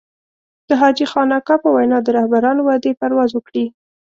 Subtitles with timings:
[0.67, 3.65] د حاجي خان اکا په وينا د رهبرانو وعدې پرواز وکړي.